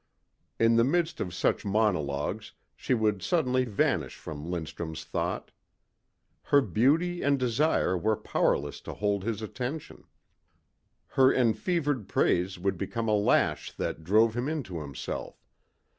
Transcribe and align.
In 0.59 0.77
the 0.77 0.83
midst 0.83 1.21
of 1.21 1.31
such 1.31 1.63
monologues 1.63 2.53
she 2.75 2.95
would 2.95 3.21
suddenly 3.21 3.65
vanish 3.65 4.15
from 4.15 4.49
Lindstrum's 4.49 5.03
thought. 5.03 5.51
Her 6.41 6.59
beauty 6.59 7.21
and 7.21 7.37
desire 7.37 7.95
were 7.95 8.15
powerless 8.17 8.81
to 8.81 8.95
hold 8.95 9.23
his 9.23 9.43
attention. 9.43 10.05
Her 11.09 11.31
enfevered 11.31 12.07
praise 12.07 12.57
would 12.57 12.79
become 12.79 13.07
a 13.07 13.13
lash 13.15 13.71
that 13.73 14.03
drove 14.03 14.35
him 14.35 14.49
into 14.49 14.81
himself. 14.81 15.45